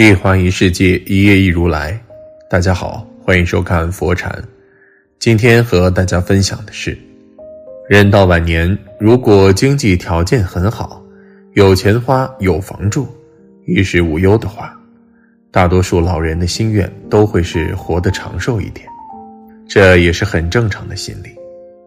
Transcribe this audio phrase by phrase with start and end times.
[0.00, 2.00] 一花一世界，一叶一如来。
[2.48, 4.32] 大家好，欢迎收看佛禅。
[5.18, 6.96] 今天和大家分享的是，
[7.88, 11.04] 人到晚年，如果经济条件很好，
[11.54, 13.08] 有钱花，有房住，
[13.66, 14.72] 衣食无忧的话，
[15.50, 18.86] 大多数老人的心愿都会是活得长寿一点。
[19.68, 21.30] 这也是很正常的心理，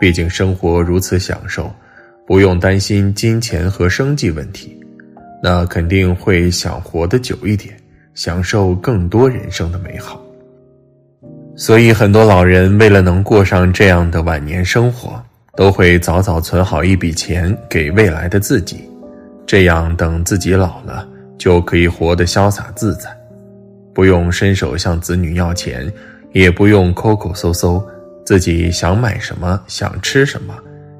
[0.00, 1.72] 毕竟生活如此享受，
[2.26, 4.76] 不用担心金钱和生计问题，
[5.40, 7.72] 那肯定会想活得久一点。
[8.14, 10.20] 享受更多人生的美好，
[11.56, 15.22] 所以很多老人为了能过上这样的晚年生活，
[15.56, 18.88] 都会早早存好一笔钱给未来的自己，
[19.46, 21.08] 这样等自己老了
[21.38, 23.10] 就可以活得潇洒自在，
[23.94, 25.90] 不用伸手向子女要钱，
[26.32, 27.82] 也不用抠抠搜搜，
[28.26, 30.54] 自己想买什么、想吃什么、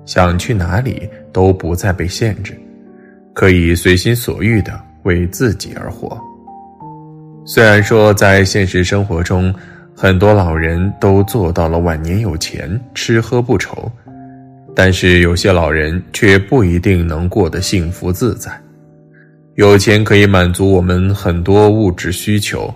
[0.07, 2.59] 想去哪里都不再被限制，
[3.35, 6.19] 可以随心所欲的为自己而活。
[7.45, 9.53] 虽然说在现实生活中，
[9.97, 13.91] 很多老人都做到了晚年有钱吃喝不愁，
[14.77, 18.51] 但是有些老人却不一定能过得幸福自在。
[19.57, 22.73] 有钱可以满足我们很多物质需求，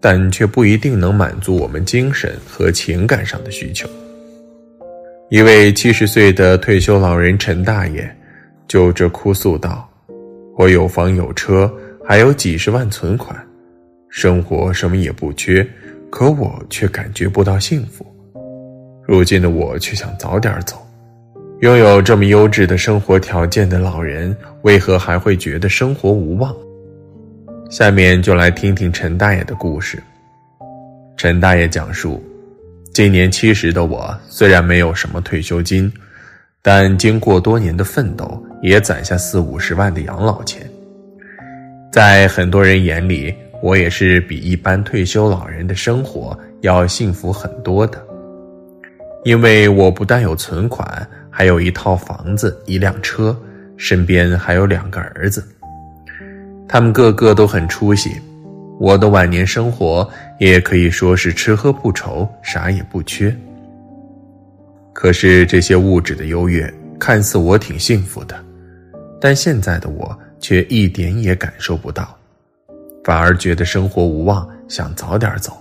[0.00, 3.88] 但却不一定能满足我们精神和情感上的需求。
[5.30, 8.08] 一位七十岁的退休老人陈大爷，
[8.66, 9.88] 就这哭诉道
[10.58, 11.72] ：“我有房有车，
[12.04, 13.34] 还有几十万存款。”
[14.08, 15.66] 生活什么也不缺，
[16.10, 18.06] 可我却感觉不到幸福。
[19.06, 20.76] 如今的我却想早点走。
[21.60, 26.54] 拥有这么优质的生活条件的老人，为何还会觉得生活无望？
[27.68, 30.02] 下面就来听听陈大爷的故事。
[31.16, 32.22] 陈大爷讲述：
[32.94, 35.92] 今年七十的我，虽然没有什么退休金，
[36.62, 40.62] 但经过多年的奋斗，也攒下四五十万的养老钱。
[41.90, 48.00] 在很多人眼里，我也是比一般退休老人的生活要幸福很多的，
[49.24, 53.36] 因为我不但有存款，还有一套房子、一辆车，
[53.76, 55.44] 身边还有两个儿子，
[56.68, 58.12] 他们个个都很出息，
[58.78, 60.08] 我的晚年生活
[60.38, 63.34] 也可以说是吃喝不愁，啥也不缺。
[64.92, 68.36] 可是这些物质的优越，看似我挺幸福的，
[69.20, 72.17] 但现在的我却一点也感受不到。
[73.08, 75.56] 反而觉得生活无望，想早点走。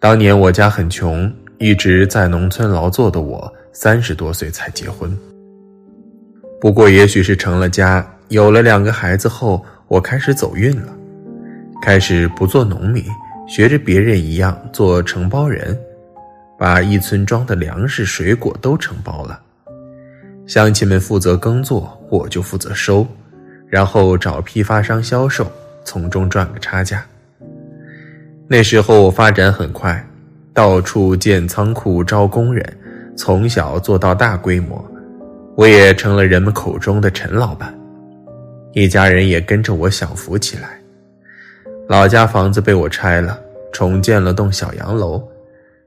[0.00, 5.16] 当年我家很穷，一直在农村劳作的我，三十多岁才结婚。
[6.60, 10.92] 不过，也许是成了家，有了两个孩子后，我开始走运了，
[11.80, 13.04] 开始不做农民，
[13.46, 15.78] 学着别人一样做承包人，
[16.58, 19.40] 把一村庄的粮食、水果都承包了。
[20.44, 23.06] 乡亲们负责耕作，我就负责收，
[23.68, 25.48] 然后找批发商销售。
[25.88, 27.02] 从中赚个差价。
[28.46, 30.06] 那时候发展很快，
[30.52, 32.62] 到处建仓库招工人，
[33.16, 34.86] 从小做到大规模，
[35.56, 37.74] 我也成了人们口中的陈老板，
[38.74, 40.78] 一家人也跟着我享福起来。
[41.88, 43.40] 老家房子被我拆了，
[43.72, 45.26] 重建了栋小洋楼，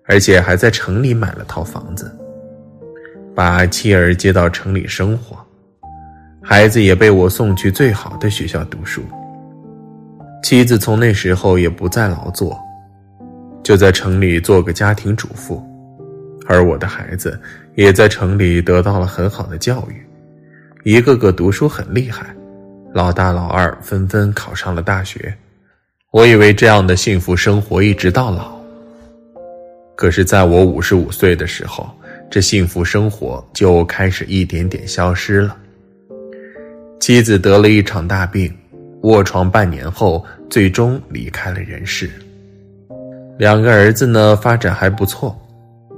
[0.05, 2.11] 而且还在城里买了套房子，
[3.35, 5.37] 把妻儿接到城里生活，
[6.41, 9.03] 孩子也被我送去最好的学校读书。
[10.43, 12.59] 妻子从那时候也不再劳作，
[13.63, 15.63] 就在城里做个家庭主妇，
[16.47, 17.39] 而我的孩子
[17.75, 20.03] 也在城里得到了很好的教育，
[20.83, 22.35] 一个个读书很厉害，
[22.91, 25.33] 老大老二纷纷考上了大学。
[26.11, 28.59] 我以为这样的幸福生活一直到老，
[29.95, 31.89] 可是在我五十五岁的时候，
[32.29, 35.55] 这幸福生活就开始一点点消失了。
[36.99, 38.51] 妻子得了一场大病。
[39.01, 42.09] 卧床半年后，最终离开了人世。
[43.37, 45.35] 两个儿子呢，发展还不错，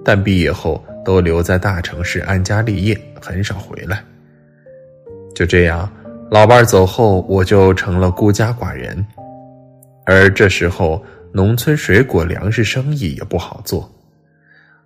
[0.05, 4.01] 但毕业后都留在大城市安家立业，很少回来。
[5.35, 5.91] 就这样，
[6.31, 9.05] 老伴儿走后，我就成了孤家寡人。
[10.05, 11.03] 而这时候，
[11.33, 13.91] 农村水果粮食生意也不好做，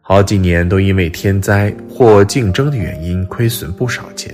[0.02, 4.34] 好几年都因为天灾或竞争的原因亏损不少钱。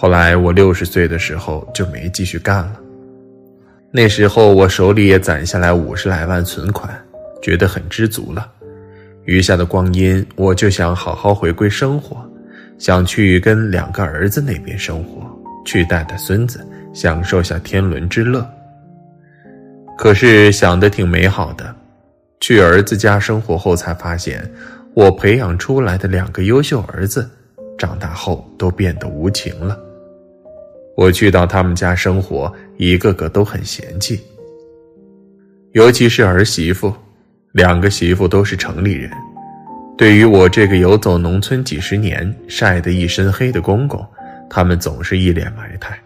[0.00, 2.80] 后来我六十岁的时候就没继续干了。
[3.90, 6.90] 那时候我手里也攒下来五十来万存款，
[7.42, 8.50] 觉得很知足了。
[9.26, 12.16] 余下的光阴，我就想好好回归生活，
[12.78, 15.30] 想去跟两个儿子那边生活，
[15.66, 18.48] 去带带孙子，享受下天伦之乐。
[19.98, 21.76] 可是想的挺美好的，
[22.40, 24.50] 去儿子家生活后才发现，
[24.94, 27.28] 我培养出来的两个优秀儿子，
[27.76, 29.78] 长大后都变得无情了。
[31.00, 34.20] 我去到他们家生活，一个个都很嫌弃，
[35.72, 36.92] 尤其是儿媳妇，
[37.52, 39.10] 两个媳妇都是城里人，
[39.96, 44.06] 对于我这个游走农村几十年、晒得一身黑的公公，
[44.50, 45.98] 他们总是一脸埋汰，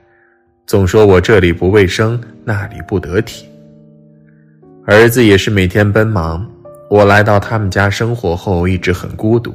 [0.64, 3.48] 总说我这里不卫生，那里不得体。
[4.86, 6.48] 儿子也是每天奔忙，
[6.88, 9.52] 我来到他们家生活后，一直很孤独，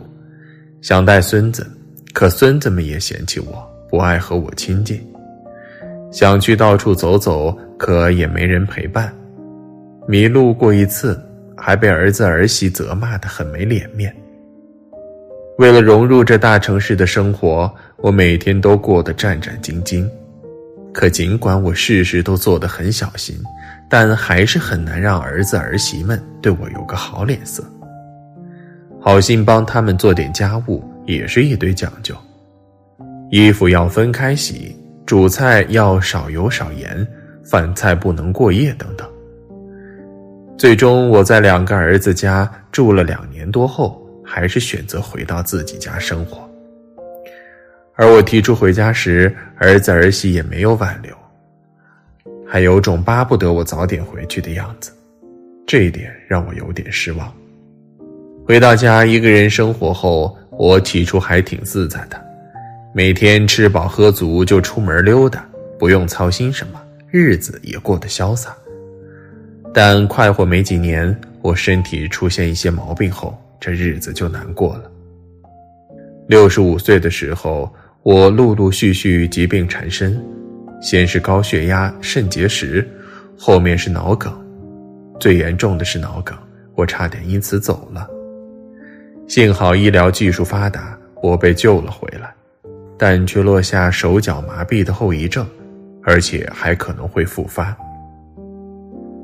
[0.82, 1.66] 想带孙子，
[2.12, 5.02] 可孙子们也嫌弃我，不爱和我亲近。
[6.12, 9.14] 想去到处走走，可也没人陪伴。
[10.08, 11.22] 迷路过一次，
[11.56, 14.14] 还被儿子儿媳责骂的很没脸面。
[15.60, 20.10] 为了融入这大城市的生活，我每天都过得战战兢兢。
[20.92, 23.36] 可尽管我事事都做得很小心，
[23.88, 27.64] 但还是很难让儿子儿媳们对我有个好脸色。
[29.00, 32.16] 好心帮他们做点家务，也是一堆讲究，
[33.30, 34.76] 衣服要分开洗。
[35.10, 37.08] 主菜要少油少盐，
[37.44, 39.10] 饭菜不能过夜等等。
[40.56, 46.48] 最终，我在两个儿子家住了两年多后，还是选择回到自己家生活。
[47.96, 51.12] 而我提出回家时，儿子儿媳也没有挽留，
[52.48, 54.92] 还有种巴不得我早点回去的样子，
[55.66, 57.34] 这一点让我有点失望。
[58.46, 62.29] 回到家一个人生活后，我起初还挺自在的。
[62.92, 65.48] 每天吃饱喝足就出门溜达，
[65.78, 66.82] 不用操心什么，
[67.12, 68.56] 日子也过得潇洒。
[69.72, 74.92] 但快活没几年，我身体出现一些毛病后，这日子就难过了。
[76.28, 77.72] 六十五岁的时候，
[78.02, 80.20] 我陆陆续续疾病缠身，
[80.82, 82.88] 先是高血压、肾结石，
[83.38, 84.34] 后面是脑梗，
[85.20, 86.36] 最严重的是脑梗，
[86.74, 88.10] 我差点因此走了。
[89.28, 92.34] 幸好医疗技术发达，我被救了回来。
[93.00, 95.48] 但却落下手脚麻痹的后遗症，
[96.04, 97.76] 而且还可能会复发。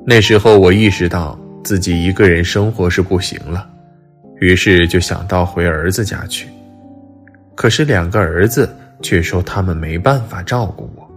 [0.06, 3.68] 那时候我意识到自己一个人生活是不行了，
[4.40, 6.48] 于是就想到回儿子家去。
[7.54, 11.12] 可是两个儿子却说他们没办法照顾我，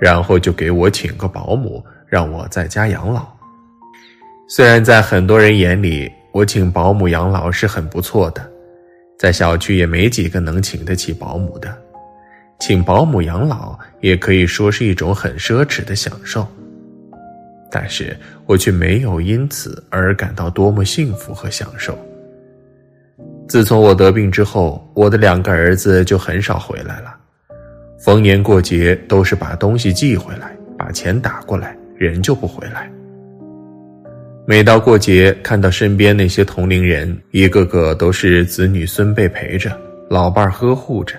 [0.00, 3.28] 然后就给我请个保姆，让我在家养老。
[4.48, 8.50] 虽然在很多人眼里，我请保姆养老是很不错的。
[9.18, 11.76] 在小区也没几个能请得起保姆的，
[12.60, 16.46] 请保姆养老也可以说是一种很奢侈的享受。
[17.70, 18.16] 但是
[18.46, 21.98] 我却没有因此而感到多么幸福和享受。
[23.48, 27.14] 自从我得病之后，我的两个儿子就很少回来了，
[27.98, 32.90] 逢年过节都是把东西寄回来，把钱打过来，人就不回来。
[34.50, 39.78] 每到过节，看到身边那些同龄人，一个个都是子女孙辈陪着，
[40.08, 41.16] 老伴呵护着，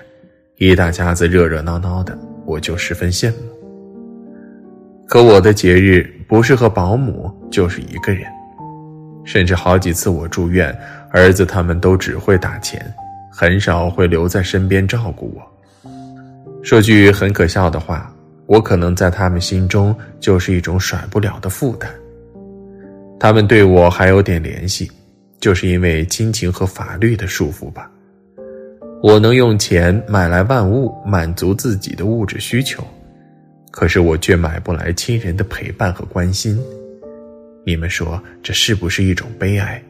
[0.56, 3.36] 一大家子热热闹闹的，我就十分羡慕。
[5.06, 8.24] 可我的节日不是和保姆，就是一个人，
[9.24, 10.76] 甚至好几次我住院，
[11.12, 12.84] 儿子他们都只会打钱，
[13.30, 15.90] 很少会留在身边照顾我。
[16.64, 18.12] 说句很可笑的话，
[18.46, 21.88] 我可能在他们心中就是一种甩不了的负担。
[23.20, 24.90] 他们对我还有点联系，
[25.40, 27.90] 就是因为亲情和法律的束缚吧。
[29.02, 32.82] 我能用钱买来万物，满足自己的物质需求，
[33.70, 36.58] 可是我却买不来亲人的陪伴和关心。
[37.66, 39.82] 你们说这是不是一种悲哀？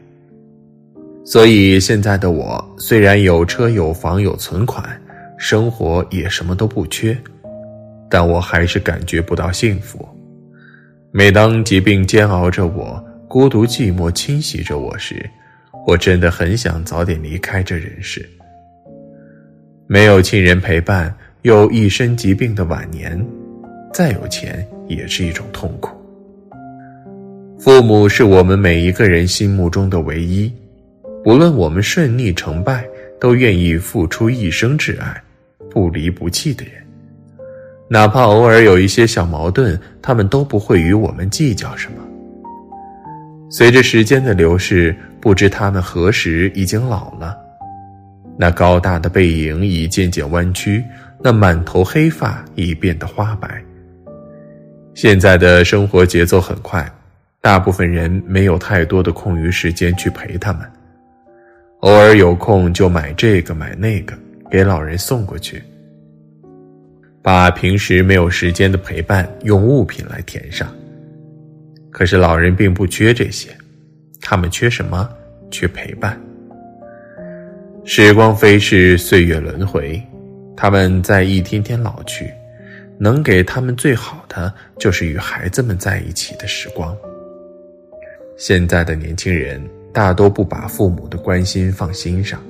[1.23, 5.01] 所以现在的我虽然有车有房有存款，
[5.37, 7.17] 生活也什么都不缺，
[8.09, 10.05] 但我还是感觉不到幸福。
[11.11, 13.01] 每当疾病煎熬着我。
[13.31, 15.25] 孤独寂寞侵袭着我时，
[15.87, 18.29] 我真的很想早点离开这人世。
[19.87, 23.17] 没有亲人陪伴，又一身疾病的晚年，
[23.93, 25.95] 再有钱也是一种痛苦。
[27.57, 30.53] 父母是我们每一个人心目中的唯一，
[31.23, 32.83] 不论我们顺逆成败，
[33.17, 35.23] 都愿意付出一生挚爱，
[35.69, 36.73] 不离不弃的人。
[37.87, 42.10] 哪怕偶尔有一些小矛盾，他们都不会与我们计较什么。
[43.53, 47.37] 随着时间的流逝，不知他们何时已经老了。
[48.37, 50.81] 那高大的背影已渐渐弯曲，
[51.21, 53.61] 那满头黑发已变得花白。
[54.93, 56.89] 现在的生活节奏很快，
[57.41, 60.61] 大部分人没有太多的空余时间去陪他们。
[61.81, 64.17] 偶尔有空就买这个买那个，
[64.49, 65.61] 给老人送过去，
[67.21, 70.73] 把平时没有时间的陪伴用物品来填上。
[72.01, 73.55] 可是老人并不缺这些，
[74.19, 75.07] 他们缺什么？
[75.51, 76.19] 缺陪伴。
[77.85, 80.01] 时光飞逝，岁月轮回，
[80.57, 82.27] 他们在一天天老去，
[82.97, 86.97] 能给他们最好的就是与孩子们在一起的时光。
[88.35, 89.61] 现在的年轻人
[89.93, 92.41] 大多不把父母的关心放心上，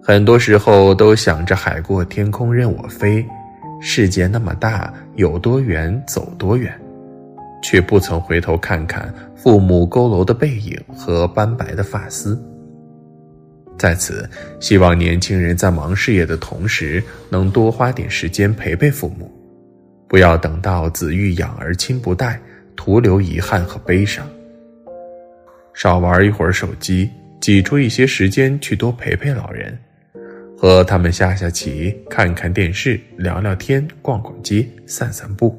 [0.00, 3.26] 很多时候都想着海阔天空任我飞，
[3.80, 6.72] 世界那么大，有多远走多远，
[7.64, 12.38] 却不曾回头看看父母佝偻的背影和斑白的发丝。
[13.78, 14.28] 在此，
[14.60, 19.32] 希望年轻人在忙事业的同时，能多花点时间陪陪父母，
[20.06, 22.38] 不要等到子欲养而亲不待，
[22.76, 24.28] 徒留遗憾和悲伤。
[25.72, 29.76] 少玩一会儿手机，挤出一些时间去多陪陪老人，
[30.56, 35.58] 和他们下下棋、看看电视、聊聊天、逛逛街、散散步。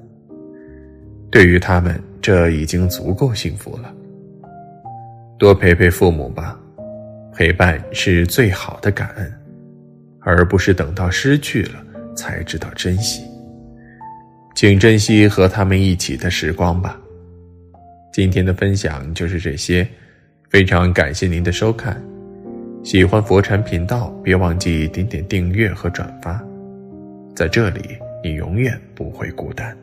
[1.35, 3.93] 对于他们，这已经足够幸福了。
[5.37, 6.57] 多陪陪父母吧，
[7.33, 9.33] 陪伴是最好的感恩，
[10.21, 11.83] 而不是等到失去了
[12.15, 13.21] 才知道珍惜。
[14.55, 16.97] 请珍惜和他们一起的时光吧。
[18.13, 19.85] 今天的分享就是这些。
[20.49, 22.01] 非常感谢您的收看，
[22.81, 26.41] 喜欢佛禅频道，别忘记点点订阅和转发，
[27.35, 29.77] 在这里你永远不会孤单。